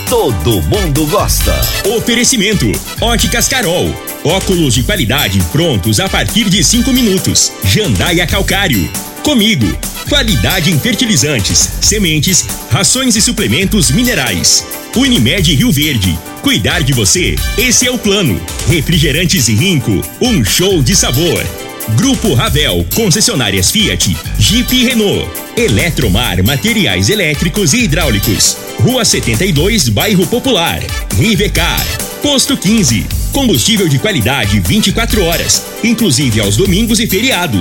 [0.11, 1.57] Todo mundo gosta.
[1.95, 3.95] Oferecimento: Óticas Carol.
[4.25, 7.49] Óculos de qualidade prontos a partir de cinco minutos.
[7.63, 8.91] Jandaia Calcário.
[9.23, 9.65] Comigo.
[10.09, 14.67] Qualidade em fertilizantes, sementes, rações e suplementos minerais.
[14.97, 16.19] Unimed Rio Verde.
[16.41, 18.37] Cuidar de você, esse é o plano.
[18.67, 20.01] Refrigerantes e Rinco.
[20.19, 21.41] Um show de sabor.
[21.89, 25.27] Grupo Ravel, concessionárias Fiat, Jeep e Renault.
[25.57, 28.57] Eletromar, materiais elétricos e hidráulicos.
[28.79, 30.79] Rua 72, Bairro Popular.
[31.17, 31.83] Rivecar.
[32.21, 33.05] Posto 15.
[33.31, 37.59] Combustível de qualidade 24 horas, inclusive aos domingos e feriados.